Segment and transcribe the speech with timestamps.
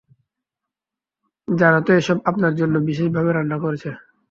[1.47, 3.89] জানাত এসব আপনার জন্য বিশেষভাবে রান্না করেছে।